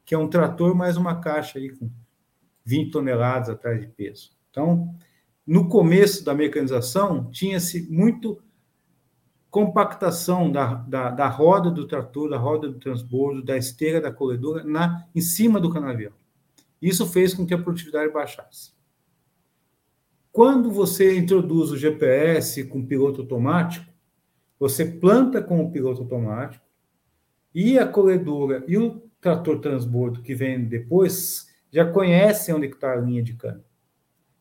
[0.09, 1.87] que é um trator mais uma caixa aí com
[2.65, 4.31] 20 toneladas atrás de peso.
[4.49, 4.91] Então,
[5.45, 8.41] no começo da mecanização, tinha-se muito
[9.51, 14.63] compactação da, da, da, roda do trator, da roda do transbordo, da esteira da colhedora
[14.63, 16.13] na, em cima do canavial.
[16.81, 18.73] Isso fez com que a produtividade baixasse.
[20.31, 23.85] Quando você introduz o GPS com piloto automático,
[24.59, 26.65] você planta com o piloto automático
[27.53, 32.95] e a colhedora e o trator transbordo que vem depois já conhecem onde está a
[32.95, 33.63] linha de cana.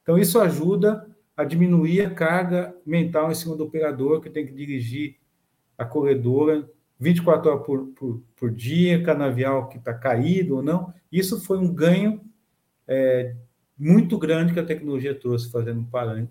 [0.02, 4.52] Então, isso ajuda a diminuir a carga mental em cima do operador, que tem que
[4.52, 5.16] dirigir
[5.76, 10.92] a corredora 24 horas por, por, por dia, canavial que está caído ou não.
[11.12, 12.20] Isso foi um ganho
[12.86, 13.36] é,
[13.78, 15.86] muito grande que a tecnologia trouxe, fazendo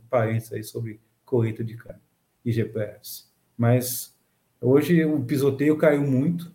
[0.10, 2.02] parênteses aí sobre colheita de cana
[2.44, 3.26] e GPS.
[3.58, 4.16] Mas
[4.60, 6.54] hoje o pisoteio caiu muito,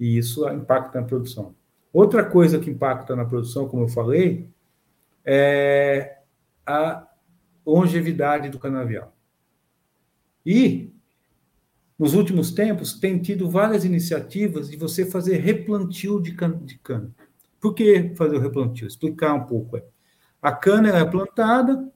[0.00, 1.54] e isso impacta na produção.
[1.92, 4.48] Outra coisa que impacta na produção, como eu falei,
[5.22, 6.20] é
[6.64, 7.06] a
[7.66, 9.14] longevidade do canavial.
[10.46, 10.94] E,
[11.98, 16.56] nos últimos tempos, tem tido várias iniciativas de você fazer replantio de cana.
[16.64, 17.14] De cana.
[17.60, 18.86] Por que fazer o replantio?
[18.86, 19.76] Explicar um pouco.
[19.76, 19.84] É.
[20.40, 21.92] A cana é plantada,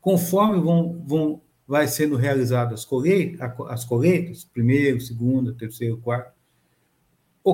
[0.00, 6.35] conforme vão, vão, vai sendo realizadas as colheitas, as colheitas, primeiro, segundo, terceiro, quarto,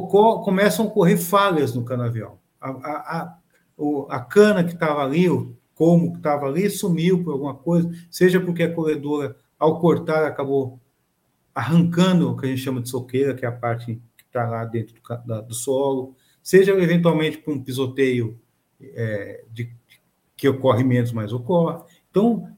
[0.01, 2.41] começam a ocorrer falhas no canavial.
[2.61, 7.33] A, a, a, a cana que estava ali, o como que estava ali, sumiu por
[7.33, 10.81] alguma coisa, seja porque a colhedora, ao cortar, acabou
[11.55, 14.65] arrancando o que a gente chama de soqueira, que é a parte que está lá
[14.65, 18.41] dentro do, da, do, solo, seja eventualmente por um pisoteio
[18.81, 19.75] é, de,
[20.37, 21.83] que ocorre menos, mas ocorre.
[22.11, 22.49] Então,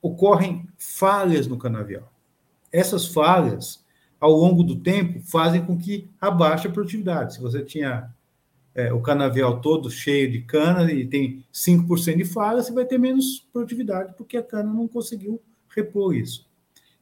[0.00, 2.12] ocorrem falhas no canavial.
[2.72, 3.81] Essas falhas
[4.22, 7.34] ao longo do tempo, fazem com que abaixe a produtividade.
[7.34, 8.08] Se você tinha
[8.72, 12.98] é, o canavial todo cheio de cana e tem 5% de falha, você vai ter
[12.98, 15.42] menos produtividade, porque a cana não conseguiu
[15.74, 16.48] repor isso.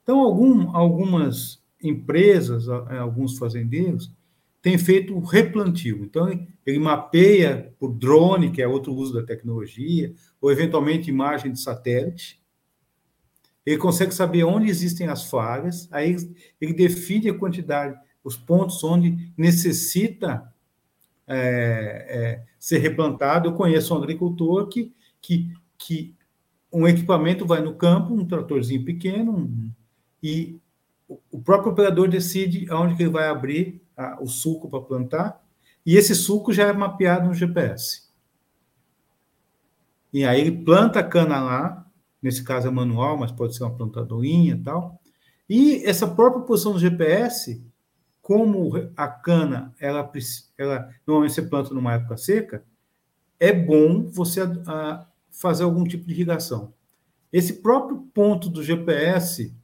[0.02, 4.11] Então, algum, algumas empresas, alguns fazendeiros,
[4.62, 6.02] têm feito replantio.
[6.02, 6.26] Então,
[6.64, 12.39] ele mapeia por drone, que é outro uso da tecnologia, ou eventualmente imagem de satélite,
[13.70, 16.16] ele consegue saber onde existem as falhas, aí
[16.61, 20.52] ele define a quantidade, os pontos onde necessita
[21.26, 23.48] é, é, ser replantado.
[23.48, 26.14] Eu conheço um agricultor que, que, que
[26.72, 29.70] um equipamento vai no campo, um tratorzinho pequeno, um,
[30.22, 30.59] e
[31.30, 35.44] o próprio operador decide aonde que ele vai abrir a, o suco para plantar,
[35.85, 38.09] e esse suco já é mapeado no GPS.
[40.12, 41.89] E aí ele planta a cana lá,
[42.22, 45.00] nesse caso é manual, mas pode ser uma plantadorinha e tal.
[45.48, 47.64] E essa própria posição do GPS,
[48.22, 50.11] como a cana, ela,
[50.56, 52.64] ela normalmente você planta numa época seca,
[53.38, 56.72] é bom você a, a fazer algum tipo de irrigação.
[57.32, 59.55] Esse próprio ponto do GPS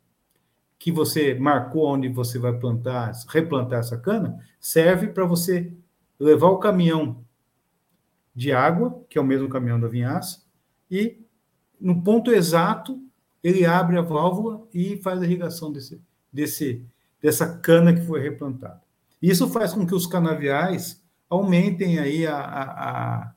[0.78, 5.72] que você marcou onde você vai plantar, replantar essa cana, serve para você
[6.18, 7.24] levar o caminhão
[8.34, 10.44] de água, que é o mesmo caminhão da vinhaça,
[10.90, 11.25] e
[11.80, 13.00] no ponto exato,
[13.42, 16.00] ele abre a válvula e faz a irrigação desse,
[16.32, 16.84] desse,
[17.20, 18.82] dessa cana que foi replantada.
[19.20, 23.32] Isso faz com que os canaviais aumentem aí a, a,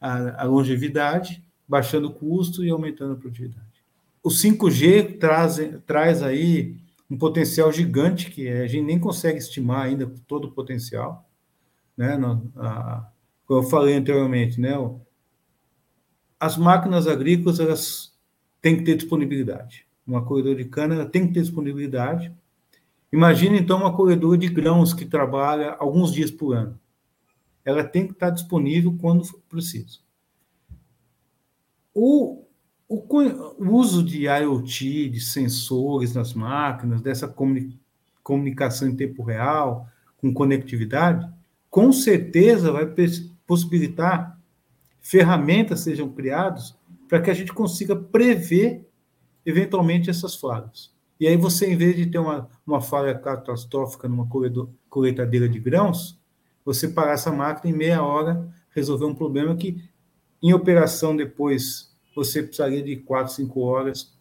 [0.00, 3.66] a, a longevidade, baixando o custo e aumentando a produtividade.
[4.22, 6.76] O 5G traz, traz aí
[7.10, 11.28] um potencial gigante que a gente nem consegue estimar ainda todo o potencial,
[11.96, 12.18] né?
[13.46, 14.72] Como eu falei anteriormente, né?
[16.42, 18.12] As máquinas agrícolas elas
[18.60, 19.86] tem que ter disponibilidade.
[20.04, 22.32] Uma colhedora de cana tem que ter disponibilidade.
[23.12, 26.76] Imagine, então, uma colhedora de grãos que trabalha alguns dias por ano.
[27.64, 30.00] Ela tem que estar disponível quando precisa.
[31.94, 32.44] O,
[32.88, 37.78] o, o uso de IoT, de sensores nas máquinas, dessa comuni,
[38.20, 39.86] comunicação em tempo real,
[40.16, 41.24] com conectividade,
[41.70, 42.92] com certeza vai
[43.46, 44.41] possibilitar
[45.02, 46.74] ferramentas sejam criadas
[47.08, 48.88] para que a gente consiga prever
[49.44, 50.90] eventualmente essas falhas.
[51.20, 54.26] E aí você, em vez de ter uma, uma falha catastrófica numa
[54.88, 56.18] coletadeira de grãos,
[56.64, 59.84] você parar essa máquina em meia hora, resolver um problema que,
[60.40, 64.16] em operação depois, você precisaria de quatro, cinco horas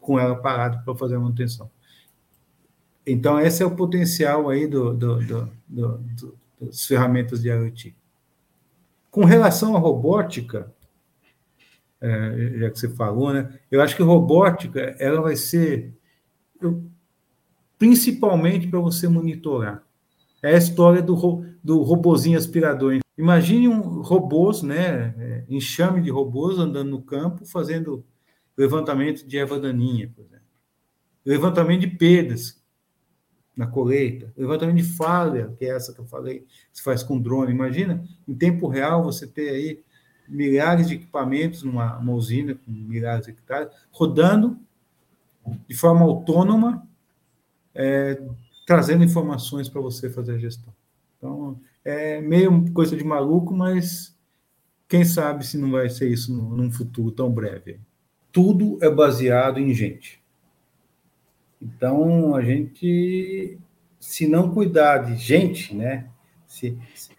[0.00, 1.70] com ela parada para fazer a manutenção.
[3.06, 7.96] Então, esse é o potencial aí do, do, do, do das ferramentas de IoT.
[9.10, 10.72] Com relação à robótica,
[12.00, 13.58] é, já que você falou, né?
[13.70, 15.92] Eu acho que robótica ela vai ser
[16.60, 16.84] eu,
[17.78, 19.82] principalmente para você monitorar.
[20.42, 22.98] É a história do, do robozinho aspirador.
[23.16, 25.14] Imagine um robôs, né?
[25.18, 28.04] É, enxame de robôs andando no campo fazendo
[28.56, 30.44] levantamento de erva daninha, por exemplo.
[31.24, 32.59] Levantamento de perdas
[33.56, 37.20] na colheita, levantamento de falha, que é essa que eu falei, que se faz com
[37.20, 37.52] drone.
[37.52, 39.82] Imagina, em tempo real, você ter aí
[40.28, 44.58] milhares de equipamentos numa usina com milhares de hectares, rodando
[45.68, 46.86] de forma autônoma,
[47.74, 48.22] é,
[48.66, 50.72] trazendo informações para você fazer a gestão.
[51.16, 54.16] Então, é meio coisa de maluco, mas
[54.88, 57.80] quem sabe se não vai ser isso num futuro tão breve.
[58.32, 60.19] Tudo é baseado em gente.
[61.60, 63.58] Então, a gente,
[63.98, 66.08] se não cuidar de gente, né?
[66.46, 67.10] Se, se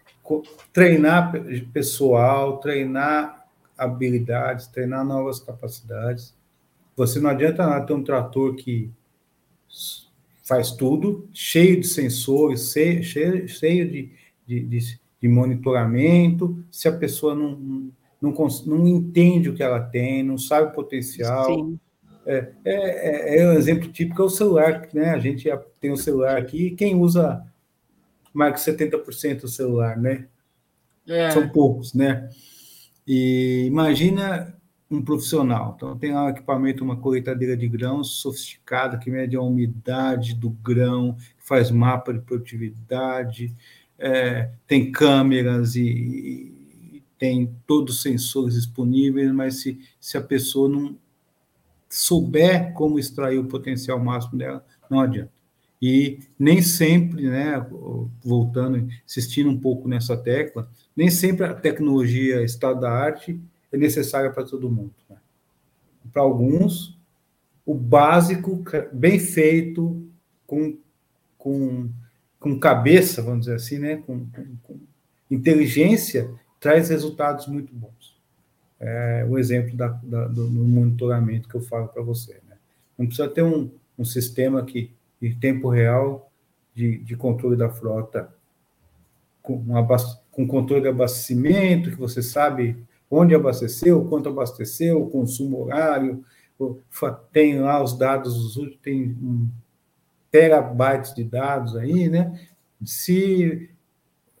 [0.72, 1.32] treinar
[1.72, 6.34] pessoal, treinar habilidades, treinar novas capacidades.
[6.96, 8.90] Você não adianta nada ter um trator que
[10.42, 14.12] faz tudo, cheio de sensores, cheio, cheio, de,
[14.46, 17.90] de, de, de, monitoramento, se a pessoa não,
[18.20, 18.34] não,
[18.66, 21.46] não entende o que ela tem, não sabe o potencial.
[21.46, 21.80] Sim.
[22.24, 25.10] É, é, é, é um exemplo típico é o celular, né?
[25.10, 25.48] A gente
[25.80, 27.44] tem o um celular aqui, quem usa
[28.32, 30.26] mais que 70% do celular, né?
[31.06, 31.30] É.
[31.30, 32.28] São poucos, né?
[33.06, 34.54] E imagina
[34.90, 35.74] um profissional.
[35.76, 40.50] Então, tem lá um equipamento, uma coletadeira de grãos sofisticada, que mede a umidade do
[40.50, 43.54] grão, faz mapa de produtividade,
[43.98, 50.68] é, tem câmeras e, e, tem todos os sensores disponíveis, mas se, se a pessoa
[50.68, 50.96] não
[51.92, 55.30] souber como extrair o potencial máximo dela, não adianta.
[55.80, 57.66] E nem sempre, né,
[58.24, 63.38] voltando, insistindo um pouco nessa tecla, nem sempre a tecnologia estado da arte
[63.70, 64.94] é necessária para todo mundo.
[65.10, 65.16] Né?
[66.10, 66.98] Para alguns,
[67.66, 70.02] o básico, bem feito,
[70.46, 70.78] com,
[71.36, 71.90] com,
[72.40, 74.80] com cabeça, vamos dizer assim, né, com, com, com
[75.30, 78.16] inteligência, traz resultados muito bons.
[78.84, 82.34] É o exemplo da, da, do, monitoramento que eu falo para você.
[82.48, 82.56] Né?
[82.98, 86.28] Não precisa ter um, um sistema que em tempo real
[86.74, 88.28] de, de controle da frota,
[89.40, 89.86] com, uma,
[90.32, 92.76] com controle de abastecimento, que você sabe
[93.08, 96.24] onde abasteceu, quanto abasteceu, consumo horário,
[97.32, 99.48] tem lá os dados, tem um
[100.30, 102.40] terabytes de dados aí, né?
[102.84, 103.70] Se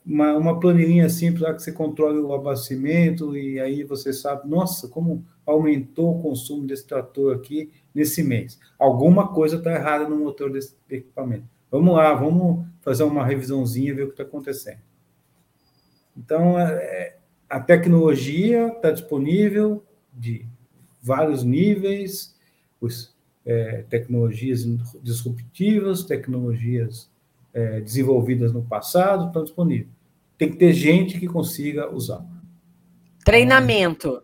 [0.04, 4.88] uma, uma planilhinha simples lá que você controla o abastecimento e aí você sabe, nossa,
[4.88, 8.58] como aumentou o consumo desse trator aqui nesse mês.
[8.78, 11.44] Alguma coisa está errada no motor desse equipamento.
[11.70, 14.80] Vamos lá, vamos fazer uma revisãozinha e ver o que está acontecendo.
[16.16, 17.16] Então, é,
[17.48, 19.82] a tecnologia está disponível
[20.12, 20.46] de
[21.00, 22.36] vários níveis,
[22.80, 24.64] os, é, tecnologias
[25.02, 27.10] disruptivas, tecnologias
[27.54, 29.90] é, desenvolvidas no passado estão disponíveis.
[30.38, 32.24] Tem que ter gente que consiga usar.
[33.24, 34.22] Treinamento.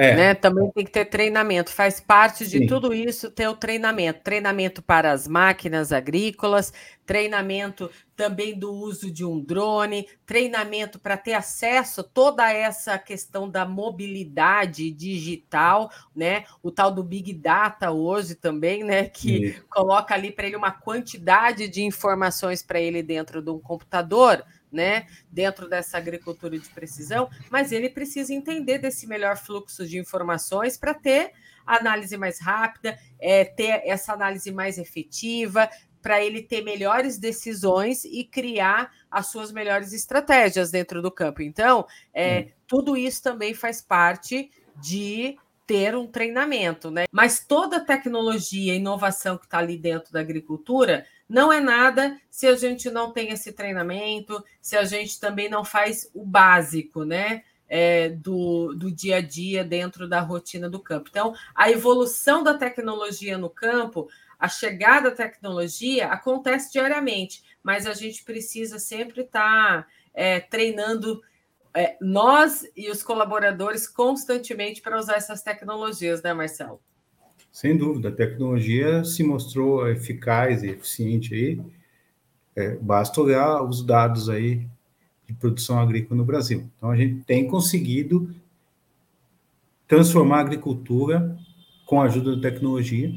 [0.00, 0.14] É.
[0.14, 0.34] Né?
[0.34, 1.72] Também tem que ter treinamento.
[1.72, 2.66] Faz parte de Sim.
[2.68, 4.20] tudo isso ter o treinamento.
[4.22, 6.72] Treinamento para as máquinas agrícolas,
[7.04, 13.50] treinamento também do uso de um drone, treinamento para ter acesso a toda essa questão
[13.50, 16.44] da mobilidade digital, né?
[16.62, 19.08] O tal do Big Data hoje também, né?
[19.08, 19.62] Que Sim.
[19.68, 25.06] coloca ali para ele uma quantidade de informações para ele dentro de um computador né,
[25.30, 30.94] dentro dessa agricultura de precisão, mas ele precisa entender desse melhor fluxo de informações para
[30.94, 31.32] ter
[31.66, 35.68] análise mais rápida, é, ter essa análise mais efetiva,
[36.00, 41.42] para ele ter melhores decisões e criar as suas melhores estratégias dentro do campo.
[41.42, 42.48] Então, é, hum.
[42.66, 47.04] tudo isso também faz parte de ter um treinamento, né?
[47.12, 52.56] Mas toda tecnologia, inovação que está ali dentro da agricultura não é nada se a
[52.56, 57.42] gente não tem esse treinamento, se a gente também não faz o básico, né?
[57.70, 61.10] É, do, do dia a dia dentro da rotina do campo.
[61.10, 64.08] Então, a evolução da tecnologia no campo,
[64.38, 71.20] a chegada da tecnologia acontece diariamente, mas a gente precisa sempre estar tá, é, treinando
[71.74, 76.80] é, nós e os colaboradores constantemente para usar essas tecnologias, né, Marcelo?
[77.50, 81.60] Sem dúvida, a tecnologia se mostrou eficaz e eficiente aí.
[82.54, 84.66] É, basta olhar os dados aí
[85.26, 86.68] de produção agrícola no Brasil.
[86.76, 88.34] Então, a gente tem conseguido
[89.86, 91.36] transformar a agricultura
[91.86, 93.12] com a ajuda da tecnologia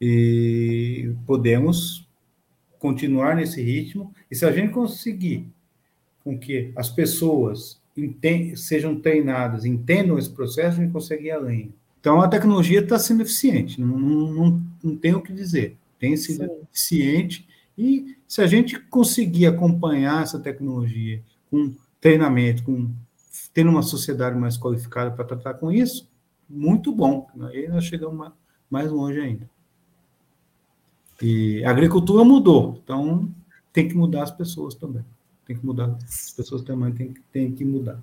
[0.00, 2.06] e podemos
[2.78, 4.14] continuar nesse ritmo.
[4.30, 5.48] E se a gente conseguir
[6.22, 7.80] com que as pessoas
[8.56, 11.72] sejam treinadas, entendam esse processo, a gente consegue ir além.
[12.04, 15.78] Então, a tecnologia está sendo eficiente, não, não, não tem o que dizer.
[15.98, 16.60] Tem sido Sim.
[16.70, 17.48] eficiente
[17.78, 22.90] e se a gente conseguir acompanhar essa tecnologia com treinamento, com
[23.54, 26.06] tendo uma sociedade mais qualificada para tratar com isso,
[26.46, 27.26] muito bom.
[27.40, 28.30] Aí nós chegamos
[28.68, 29.48] mais longe ainda.
[31.22, 33.32] E a agricultura mudou, então
[33.72, 35.04] tem que mudar as pessoas também
[35.46, 35.96] tem que mudar.
[36.02, 38.02] As pessoas também têm, têm que mudar.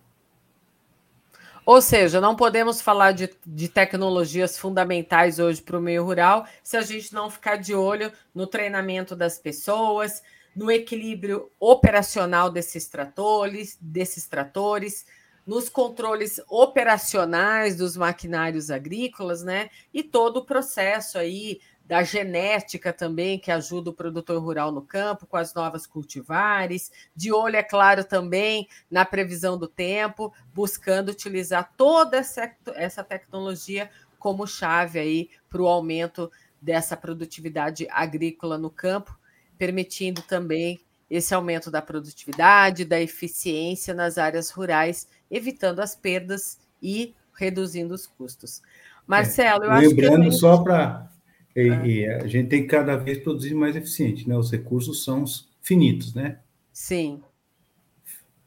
[1.65, 6.75] Ou seja, não podemos falar de, de tecnologias fundamentais hoje para o meio rural se
[6.75, 10.23] a gente não ficar de olho no treinamento das pessoas,
[10.55, 15.05] no equilíbrio operacional desses tratores, desses tratores,
[15.45, 19.69] nos controles operacionais dos maquinários agrícolas, né?
[19.93, 21.59] E todo o processo aí
[21.91, 27.33] da genética também, que ajuda o produtor rural no campo, com as novas cultivares, de
[27.33, 34.47] olho, é claro, também na previsão do tempo, buscando utilizar toda essa, essa tecnologia como
[34.47, 36.31] chave aí para o aumento
[36.61, 39.13] dessa produtividade agrícola no campo,
[39.57, 40.79] permitindo também
[41.09, 48.07] esse aumento da produtividade, da eficiência nas áreas rurais, evitando as perdas e reduzindo os
[48.07, 48.61] custos.
[49.05, 50.01] Marcelo, é, eu acho que.
[50.01, 51.11] Lembrando só para
[51.55, 51.87] e, é.
[51.87, 54.37] e, a gente tem que cada vez produzir mais eficiente, né?
[54.37, 55.25] Os recursos são
[55.61, 56.39] finitos, né?
[56.71, 57.21] Sim.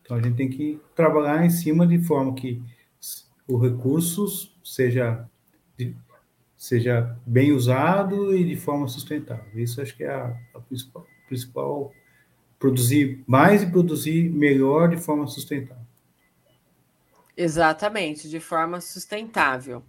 [0.03, 2.63] Então a gente tem que trabalhar em cima de forma que
[3.47, 4.27] o recurso
[4.63, 5.29] seja,
[6.57, 9.47] seja bem usado e de forma sustentável.
[9.55, 11.93] Isso acho que é a, a principal, principal
[12.59, 15.85] produzir mais e produzir melhor de forma sustentável.
[17.37, 19.83] Exatamente, de forma sustentável.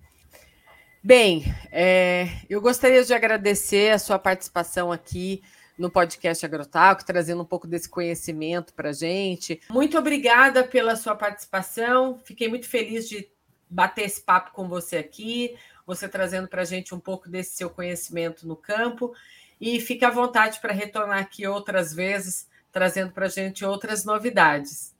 [1.06, 5.44] Bem, é, eu gostaria de agradecer a sua participação aqui
[5.78, 9.62] no podcast Agrotalk, trazendo um pouco desse conhecimento para a gente.
[9.70, 12.20] Muito obrigada pela sua participação.
[12.26, 13.30] Fiquei muito feliz de
[13.70, 17.70] bater esse papo com você aqui, você trazendo para a gente um pouco desse seu
[17.70, 19.14] conhecimento no campo.
[19.62, 24.92] E fique à vontade para retornar aqui outras vezes, trazendo para a gente outras novidades.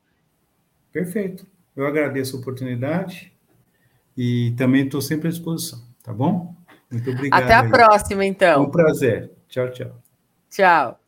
[0.94, 1.48] Perfeito.
[1.76, 3.34] Eu agradeço a oportunidade
[4.16, 5.85] e também estou sempre à disposição.
[6.06, 6.54] Tá bom?
[6.92, 7.44] Muito obrigado.
[7.44, 7.70] Até a aí.
[7.70, 8.64] próxima, então.
[8.64, 9.32] um prazer.
[9.50, 9.92] Tchau, tchau.
[10.52, 11.05] Tchau.